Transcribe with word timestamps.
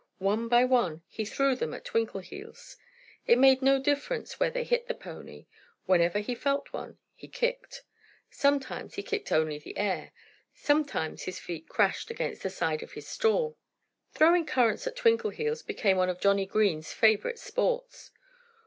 One 0.17 0.47
by 0.47 0.63
one 0.65 1.03
he 1.07 1.25
threw 1.25 1.55
them 1.55 1.75
at 1.75 1.85
Twinkleheels. 1.85 2.75
It 3.27 3.37
made 3.37 3.61
no 3.61 3.79
difference 3.79 4.39
where 4.39 4.49
they 4.49 4.63
hit 4.63 4.87
the 4.87 4.95
pony. 4.95 5.45
Whenever 5.85 6.17
he 6.17 6.33
felt 6.33 6.73
one, 6.73 6.97
he 7.13 7.27
kicked. 7.27 7.83
Sometimes 8.31 8.95
he 8.95 9.03
kicked 9.03 9.31
only 9.31 9.59
the 9.59 9.77
air; 9.77 10.11
sometimes 10.55 11.25
his 11.25 11.37
feet 11.37 11.69
crashed 11.69 12.09
against 12.09 12.41
the 12.41 12.49
side 12.49 12.81
of 12.81 12.93
his 12.93 13.07
stall. 13.07 13.59
Throwing 14.11 14.47
currants 14.47 14.87
at 14.87 14.95
Twinkleheels 14.95 15.61
became 15.61 15.97
one 15.97 16.09
of 16.09 16.19
Johnnie 16.19 16.47
Green's 16.47 16.91
favorite 16.91 17.37
sports. 17.37 18.09